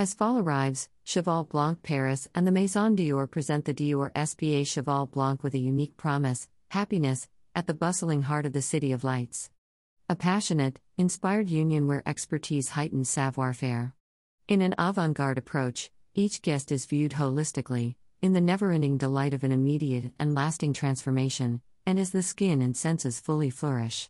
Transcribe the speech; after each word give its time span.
As 0.00 0.14
fall 0.14 0.38
arrives, 0.38 0.88
Cheval 1.04 1.44
Blanc 1.44 1.82
Paris 1.82 2.26
and 2.34 2.46
the 2.46 2.50
Maison 2.50 2.96
Dior 2.96 3.30
present 3.30 3.66
the 3.66 3.74
Dior 3.74 4.10
SPA 4.16 4.64
Cheval 4.64 5.08
Blanc 5.08 5.42
with 5.42 5.52
a 5.52 5.58
unique 5.58 5.98
promise, 5.98 6.48
happiness, 6.68 7.28
at 7.54 7.66
the 7.66 7.74
bustling 7.74 8.22
heart 8.22 8.46
of 8.46 8.54
the 8.54 8.62
City 8.62 8.92
of 8.92 9.04
Lights. 9.04 9.50
A 10.08 10.16
passionate, 10.16 10.80
inspired 10.96 11.50
union 11.50 11.86
where 11.86 12.02
expertise 12.06 12.70
heightens 12.70 13.10
savoir 13.10 13.52
faire. 13.52 13.94
In 14.48 14.62
an 14.62 14.74
avant 14.78 15.18
garde 15.18 15.36
approach, 15.36 15.90
each 16.14 16.40
guest 16.40 16.72
is 16.72 16.86
viewed 16.86 17.12
holistically, 17.12 17.96
in 18.22 18.32
the 18.32 18.40
never 18.40 18.72
ending 18.72 18.96
delight 18.96 19.34
of 19.34 19.44
an 19.44 19.52
immediate 19.52 20.12
and 20.18 20.34
lasting 20.34 20.72
transformation, 20.72 21.60
and 21.84 21.98
as 21.98 22.08
the 22.08 22.22
skin 22.22 22.62
and 22.62 22.74
senses 22.74 23.20
fully 23.20 23.50
flourish. 23.50 24.08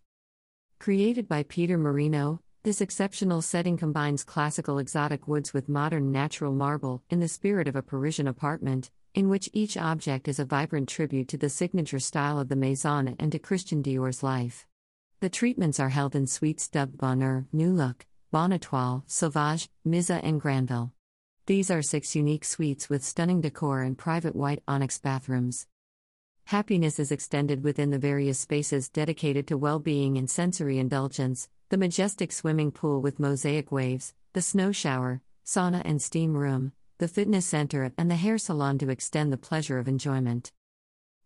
Created 0.79 1.27
by 1.27 1.43
Peter 1.43 1.77
Marino, 1.77 2.43
this 2.63 2.83
exceptional 2.83 3.41
setting 3.41 3.79
combines 3.79 4.23
classical 4.23 4.79
exotic 4.79 5.27
woods 5.27 5.55
with 5.55 5.67
modern 5.67 6.13
natural 6.13 6.53
marble 6.53 7.03
in 7.09 7.19
the 7.19 7.29
spirit 7.29 7.67
of 7.67 7.75
a 7.75 7.83
Parisian 7.83 8.29
apartment, 8.29 8.91
in 9.15 9.31
which 9.31 9.49
each 9.55 9.79
object 9.79 10.29
is 10.29 10.39
a 10.39 10.45
vibrant 10.45 10.87
tribute 10.87 11.27
to 11.29 11.39
the 11.39 11.49
signature 11.49 11.99
style 11.99 12.39
of 12.39 12.51
the 12.51 12.57
Maison 12.57 13.17
and 13.19 13.33
to 13.33 13.39
Christian 13.39 13.81
Dior's 13.81 14.23
life. 14.23 14.67
The 15.21 15.31
treatments 15.31 15.81
are 15.81 15.89
held 15.89 16.15
in 16.15 16.27
suites 16.27 16.69
dubbed 16.69 16.99
Bonheur, 16.99 17.47
New 17.51 17.73
Look, 17.73 18.05
Bonne 18.31 18.53
Etoile, 18.53 19.05
Sauvage, 19.07 19.71
Misa, 19.87 20.21
and 20.23 20.39
Granville. 20.39 20.93
These 21.47 21.71
are 21.71 21.81
six 21.81 22.15
unique 22.15 22.45
suites 22.45 22.91
with 22.91 23.03
stunning 23.03 23.41
decor 23.41 23.81
and 23.81 23.97
private 23.97 24.37
white 24.37 24.63
onyx 24.69 24.99
bathrooms. 24.99 25.67
Happiness 26.45 26.99
is 26.99 27.11
extended 27.11 27.65
within 27.65 27.91
the 27.91 27.99
various 27.99 28.39
spaces 28.39 28.91
dedicated 28.91 29.47
to 29.47 29.57
well 29.57 29.79
being 29.79 30.19
and 30.19 30.29
sensory 30.29 30.79
indulgence, 30.79 31.49
the 31.71 31.79
majestic 31.79 32.33
swimming 32.33 32.73
pool 32.73 33.01
with 33.01 33.21
mosaic 33.21 33.71
waves, 33.71 34.13
the 34.33 34.43
snow 34.43 34.73
shower, 34.73 35.23
sauna 35.47 35.81
and 35.85 36.03
steam 36.03 36.37
room, 36.37 36.73
the 36.99 37.07
fitness 37.07 37.47
center, 37.47 37.93
and 37.97 38.11
the 38.11 38.17
hair 38.17 38.39
salon 38.39 38.77
to 38.77 38.91
extend 38.91 39.33
the 39.33 39.37
pleasure 39.37 39.79
of 39.79 39.87
enjoyment. 39.87 40.51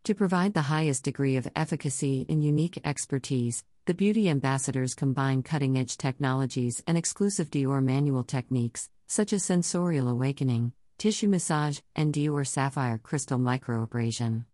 To 0.05 0.15
provide 0.15 0.53
the 0.53 0.69
highest 0.69 1.03
degree 1.03 1.39
of 1.39 1.49
efficacy 1.57 2.27
and 2.29 2.45
unique 2.45 2.79
expertise, 2.85 3.65
the 3.87 3.95
beauty 3.95 4.29
ambassadors 4.29 4.95
combine 4.95 5.43
cutting 5.43 5.79
edge 5.79 5.97
technologies 5.97 6.83
and 6.87 6.99
exclusive 6.99 7.49
Dior 7.51 7.83
manual 7.83 8.23
techniques, 8.23 8.91
such 9.07 9.33
as 9.33 9.43
sensorial 9.43 10.09
awakening, 10.09 10.73
tissue 10.99 11.29
massage, 11.29 11.81
and 11.97 12.13
Dior 12.13 12.47
sapphire 12.47 12.99
crystal 12.99 13.39
microabrasion. 13.39 14.45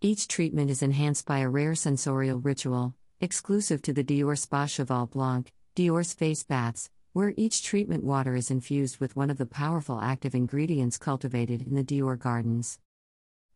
Each 0.00 0.28
treatment 0.28 0.70
is 0.70 0.82
enhanced 0.82 1.26
by 1.26 1.40
a 1.40 1.48
rare 1.48 1.74
sensorial 1.74 2.38
ritual, 2.38 2.94
exclusive 3.22 3.80
to 3.80 3.92
the 3.92 4.02
Dior 4.02 4.36
Spa 4.36 4.66
Cheval 4.66 5.06
Blanc, 5.06 5.52
Dior's 5.76 6.12
face 6.12 6.42
baths, 6.42 6.90
where 7.12 7.32
each 7.36 7.62
treatment 7.62 8.02
water 8.02 8.34
is 8.34 8.50
infused 8.50 8.98
with 8.98 9.14
one 9.14 9.30
of 9.30 9.38
the 9.38 9.46
powerful 9.46 10.00
active 10.00 10.34
ingredients 10.34 10.98
cultivated 10.98 11.62
in 11.62 11.76
the 11.76 11.84
Dior 11.84 12.18
gardens. 12.18 12.80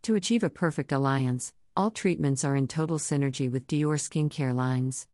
To 0.02 0.14
achieve 0.14 0.44
a 0.44 0.50
perfect 0.50 0.92
alliance, 0.92 1.52
all 1.76 1.90
treatments 1.90 2.44
are 2.44 2.54
in 2.54 2.68
total 2.68 2.98
synergy 2.98 3.50
with 3.50 3.66
Dior 3.66 3.98
skincare 3.98 4.54
lines. 4.54 5.08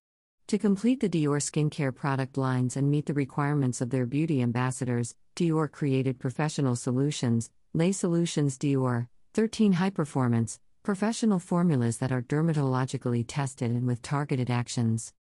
To 0.48 0.58
complete 0.58 1.00
the 1.00 1.08
Dior 1.08 1.40
skincare 1.40 1.94
product 1.94 2.36
lines 2.36 2.76
and 2.76 2.90
meet 2.90 3.06
the 3.06 3.14
requirements 3.14 3.80
of 3.80 3.88
their 3.88 4.04
beauty 4.04 4.42
ambassadors, 4.42 5.14
Dior 5.34 5.70
created 5.70 6.20
professional 6.20 6.76
solutions, 6.76 7.48
Les 7.72 7.92
Solutions 7.92 8.58
Dior, 8.58 9.06
13 9.32 9.72
High 9.72 9.88
Performance, 9.88 10.60
Professional 10.82 11.38
formulas 11.38 11.98
that 11.98 12.10
are 12.10 12.22
dermatologically 12.22 13.24
tested 13.24 13.70
and 13.70 13.86
with 13.86 14.02
targeted 14.02 14.50
actions. 14.50 15.14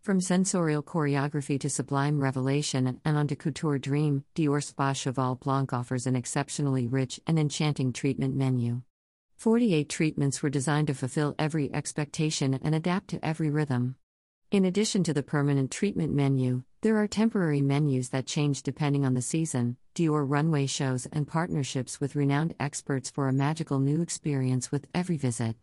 From 0.00 0.20
sensorial 0.20 0.84
choreography 0.84 1.58
to 1.58 1.68
sublime 1.68 2.20
revelation 2.20 3.00
and 3.04 3.16
onto 3.16 3.34
couture 3.34 3.80
dream, 3.80 4.22
Dior 4.36 4.62
Spa 4.62 4.92
Cheval 4.92 5.34
Blanc 5.34 5.72
offers 5.72 6.06
an 6.06 6.14
exceptionally 6.14 6.86
rich 6.86 7.18
and 7.26 7.40
enchanting 7.40 7.92
treatment 7.92 8.36
menu. 8.36 8.82
48 9.34 9.88
treatments 9.88 10.44
were 10.44 10.48
designed 10.48 10.86
to 10.86 10.94
fulfill 10.94 11.34
every 11.40 11.74
expectation 11.74 12.54
and 12.62 12.72
adapt 12.72 13.08
to 13.08 13.24
every 13.24 13.50
rhythm. 13.50 13.96
In 14.52 14.64
addition 14.64 15.02
to 15.02 15.12
the 15.12 15.24
permanent 15.24 15.72
treatment 15.72 16.14
menu, 16.14 16.62
there 16.82 16.98
are 16.98 17.08
temporary 17.08 17.62
menus 17.62 18.10
that 18.10 18.26
change 18.26 18.62
depending 18.62 19.04
on 19.04 19.14
the 19.14 19.22
season, 19.22 19.76
Dior 19.94 20.24
runway 20.28 20.66
shows, 20.66 21.06
and 21.12 21.28
partnerships 21.28 22.00
with 22.00 22.16
renowned 22.16 22.54
experts 22.58 23.10
for 23.10 23.28
a 23.28 23.32
magical 23.32 23.78
new 23.78 24.02
experience 24.02 24.72
with 24.72 24.88
every 24.92 25.16
visit. 25.16 25.54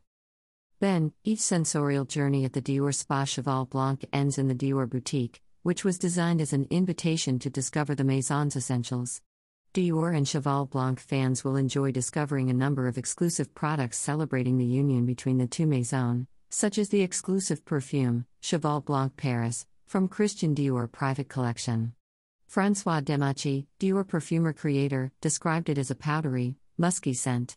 Then, 0.80 1.12
each 1.26 1.40
sensorial 1.40 2.06
journey 2.06 2.46
at 2.46 2.54
the 2.54 2.62
Dior 2.62 2.96
Spa 2.96 3.26
Cheval 3.26 3.66
Blanc 3.66 4.06
ends 4.14 4.38
in 4.38 4.48
the 4.48 4.56
Dior 4.56 4.90
Boutique, 4.90 5.42
which 5.64 5.84
was 5.84 6.00
designed 6.00 6.40
as 6.40 6.54
an 6.54 6.66
invitation 6.70 7.40
to 7.40 7.50
discover 7.50 7.94
the 7.94 8.06
Maison's 8.06 8.56
essentials. 8.56 9.22
Dior 9.74 10.16
and 10.16 10.26
Cheval 10.26 10.66
Blanc 10.66 11.00
fans 11.00 11.44
will 11.44 11.58
enjoy 11.58 11.92
discovering 11.92 12.50
a 12.50 12.54
number 12.54 12.88
of 12.88 12.98
exclusive 12.98 13.54
products 13.54 13.98
celebrating 13.98 14.58
the 14.58 14.66
union 14.66 15.06
between 15.06 15.40
the 15.40 15.48
two 15.48 15.68
Maisons, 15.68 16.26
such 16.50 16.78
as 16.78 16.88
the 16.88 17.02
exclusive 17.02 17.66
perfume, 17.66 18.26
Cheval 18.42 18.80
Blanc 18.80 19.18
Paris, 19.18 19.66
from 19.86 20.08
Christian 20.08 20.56
Dior 20.56 20.90
Private 20.90 21.28
Collection. 21.28 21.94
Francois 22.52 23.00
Demachy, 23.00 23.66
Dior 23.80 24.06
perfumer 24.06 24.52
creator, 24.52 25.14
described 25.22 25.70
it 25.70 25.78
as 25.78 25.90
a 25.90 25.96
powdery, 25.96 26.58
musky 26.78 27.14
scent. 27.14 27.56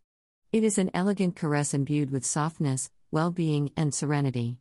It 0.52 0.62
is 0.62 0.78
an 0.78 0.92
elegant 0.94 1.34
caress 1.34 1.74
imbued 1.74 2.12
with 2.12 2.24
softness, 2.24 2.92
well 3.10 3.32
being, 3.32 3.72
and 3.76 3.92
serenity. 3.92 4.58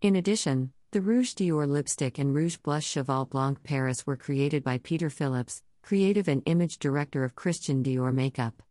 In 0.00 0.14
addition, 0.14 0.72
the 0.92 1.00
Rouge 1.00 1.32
Dior 1.34 1.68
lipstick 1.68 2.20
and 2.20 2.32
Rouge 2.32 2.58
Blush 2.58 2.86
Cheval 2.86 3.24
Blanc 3.24 3.64
Paris 3.64 4.06
were 4.06 4.16
created 4.16 4.62
by 4.62 4.78
Peter 4.78 5.10
Phillips, 5.10 5.64
creative 5.82 6.28
and 6.28 6.44
image 6.46 6.78
director 6.78 7.24
of 7.24 7.34
Christian 7.34 7.82
Dior 7.82 8.14
Makeup. 8.14 8.62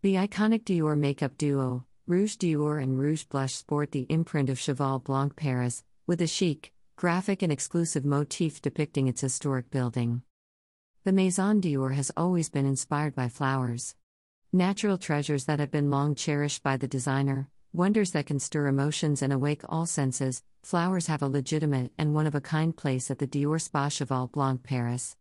The 0.00 0.14
iconic 0.14 0.64
Dior 0.64 0.96
makeup 0.96 1.36
duo, 1.36 1.84
Rouge 2.06 2.36
Dior 2.36 2.82
and 2.82 2.98
Rouge 2.98 3.24
Blush 3.24 3.52
sport 3.52 3.92
the 3.92 4.06
imprint 4.08 4.48
of 4.48 4.58
Cheval 4.58 5.00
Blanc 5.00 5.36
Paris, 5.36 5.84
with 6.06 6.22
a 6.22 6.26
chic, 6.26 6.72
graphic 6.96 7.42
and 7.42 7.52
exclusive 7.52 8.06
motif 8.06 8.62
depicting 8.62 9.08
its 9.08 9.20
historic 9.20 9.70
building. 9.70 10.22
The 11.04 11.12
Maison 11.12 11.60
Dior 11.60 11.92
has 11.92 12.10
always 12.16 12.48
been 12.48 12.64
inspired 12.64 13.14
by 13.14 13.28
flowers. 13.28 13.94
Natural 14.54 14.96
treasures 14.96 15.44
that 15.44 15.60
have 15.60 15.70
been 15.70 15.90
long 15.90 16.14
cherished 16.14 16.62
by 16.62 16.78
the 16.78 16.88
designer, 16.88 17.50
wonders 17.74 18.12
that 18.12 18.24
can 18.24 18.38
stir 18.38 18.68
emotions 18.68 19.20
and 19.20 19.30
awake 19.30 19.60
all 19.68 19.84
senses, 19.84 20.42
flowers 20.62 21.08
have 21.08 21.20
a 21.20 21.28
legitimate 21.28 21.92
and 21.98 22.14
one 22.14 22.26
of 22.26 22.34
a 22.34 22.40
kind 22.40 22.74
place 22.74 23.10
at 23.10 23.18
the 23.18 23.26
Dior 23.26 23.60
Spa 23.60 23.90
Cheval 23.90 24.28
Blanc 24.28 24.62
Paris. 24.62 25.14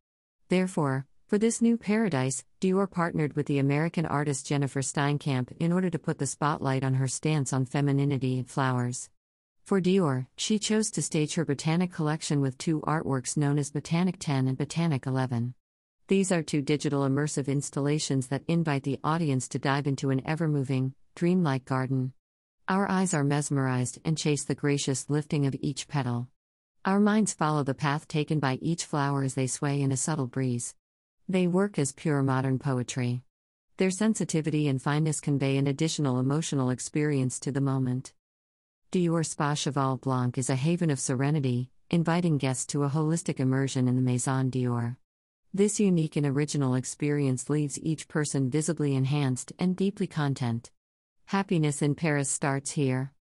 Therefore, 0.47 1.05
for 1.27 1.37
this 1.37 1.61
new 1.61 1.75
paradise, 1.75 2.45
Dior 2.61 2.89
partnered 2.89 3.35
with 3.35 3.47
the 3.47 3.59
American 3.59 4.05
artist 4.05 4.47
Jennifer 4.47 4.81
Steinkamp 4.81 5.51
in 5.59 5.73
order 5.73 5.89
to 5.89 5.99
put 5.99 6.17
the 6.17 6.25
spotlight 6.25 6.85
on 6.85 6.93
her 6.93 7.09
stance 7.09 7.51
on 7.51 7.65
femininity 7.65 8.39
and 8.39 8.49
flowers. 8.49 9.09
For 9.65 9.81
Dior, 9.81 10.27
she 10.37 10.59
chose 10.59 10.89
to 10.91 11.01
stage 11.01 11.33
her 11.33 11.43
Botanic 11.43 11.91
collection 11.91 12.39
with 12.39 12.57
two 12.57 12.79
artworks 12.87 13.35
known 13.35 13.59
as 13.59 13.69
Botanic 13.69 14.15
10 14.17 14.47
and 14.47 14.57
Botanic 14.57 15.05
11. 15.05 15.55
These 16.07 16.33
are 16.33 16.43
two 16.43 16.61
digital 16.61 17.03
immersive 17.03 17.47
installations 17.47 18.27
that 18.27 18.43
invite 18.45 18.83
the 18.83 18.99
audience 19.05 19.47
to 19.47 19.59
dive 19.59 19.87
into 19.87 20.09
an 20.09 20.21
ever 20.25 20.49
moving, 20.49 20.95
dreamlike 21.15 21.63
garden. 21.63 22.11
Our 22.67 22.91
eyes 22.91 23.13
are 23.13 23.23
mesmerized 23.23 23.99
and 24.03 24.17
chase 24.17 24.43
the 24.43 24.53
gracious 24.53 25.09
lifting 25.09 25.45
of 25.45 25.55
each 25.61 25.87
petal. 25.87 26.27
Our 26.83 26.99
minds 26.99 27.33
follow 27.33 27.63
the 27.63 27.73
path 27.73 28.09
taken 28.09 28.39
by 28.39 28.55
each 28.55 28.83
flower 28.83 29.23
as 29.23 29.35
they 29.35 29.47
sway 29.47 29.81
in 29.81 29.93
a 29.93 29.97
subtle 29.97 30.27
breeze. 30.27 30.75
They 31.29 31.47
work 31.47 31.79
as 31.79 31.93
pure 31.93 32.21
modern 32.21 32.59
poetry. 32.59 33.21
Their 33.77 33.91
sensitivity 33.91 34.67
and 34.67 34.81
fineness 34.81 35.21
convey 35.21 35.55
an 35.55 35.67
additional 35.67 36.19
emotional 36.19 36.69
experience 36.69 37.39
to 37.39 37.51
the 37.53 37.61
moment. 37.61 38.11
Dior 38.91 39.25
Spa 39.25 39.53
Cheval 39.53 39.97
Blanc 39.97 40.37
is 40.37 40.49
a 40.49 40.55
haven 40.55 40.89
of 40.89 40.99
serenity, 40.99 41.69
inviting 41.89 42.37
guests 42.37 42.65
to 42.67 42.83
a 42.83 42.89
holistic 42.89 43.39
immersion 43.39 43.87
in 43.87 43.95
the 43.95 44.01
Maison 44.01 44.51
Dior. 44.51 44.97
This 45.55 45.79
unique 45.79 46.15
and 46.15 46.25
original 46.25 46.73
experience 46.73 47.47
leaves 47.47 47.79
each 47.79 48.07
person 48.07 48.49
visibly 48.49 48.95
enhanced 48.95 49.53
and 49.59 49.75
deeply 49.75 50.07
content. 50.07 50.71
Happiness 51.25 51.83
in 51.83 51.93
Paris 51.93 52.27
starts 52.27 52.71
here. 52.71 53.11